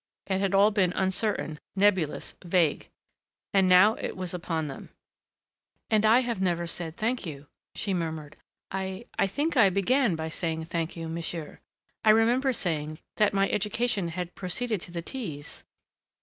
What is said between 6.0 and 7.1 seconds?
I have never said